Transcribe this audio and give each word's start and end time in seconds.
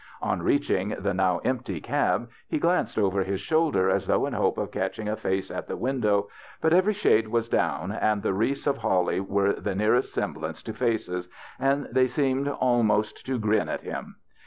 On 0.23 0.41
reaching 0.41 0.95
"the 0.97 1.13
now 1.13 1.37
empty 1.43 1.75
y 1.75 1.79
20 1.79 1.79
THE 1.79 1.79
BACHELOR'S 1.79 2.09
CHRISTMAS 2.09 2.15
cab 2.49 2.53
lie 2.53 2.57
glanced 2.57 2.97
over 2.97 3.23
liis 3.23 3.37
shoulder 3.37 3.89
as 3.91 4.07
tlioiigli 4.07 4.27
in 4.29 4.33
hope 4.33 4.57
of 4.57 4.71
catchmg 4.71 5.11
a 5.11 5.15
face 5.15 5.51
at 5.51 5.67
the 5.67 5.77
window, 5.77 6.27
but 6.59 6.73
every 6.73 6.93
shade 6.93 7.27
was 7.27 7.47
down, 7.47 7.91
and 7.91 8.23
the 8.23 8.33
wreaths 8.33 8.65
of 8.65 8.77
holly 8.79 9.19
were 9.19 9.53
the 9.53 9.75
nearest 9.75 10.11
semblance 10.11 10.63
to 10.63 10.73
faces, 10.73 11.29
and 11.59 11.87
they 11.91 12.07
seemed 12.07 12.47
almost 12.47 13.23
to 13.27 13.37
grin 13.37 13.69
at 13.69 13.81
him. 13.81 14.15